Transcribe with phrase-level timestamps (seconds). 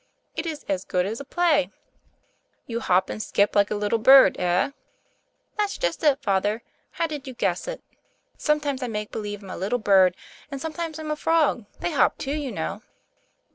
[0.35, 1.69] It is as good as a play."
[2.65, 4.71] "You hop and skip like a little bird, eh?"
[5.59, 7.83] "That's just it, Father; how did you guess it?
[8.35, 10.17] Sometimes I make believe I'm a little bird,
[10.49, 12.81] and sometimes I'm a frog; they hop, too, you know."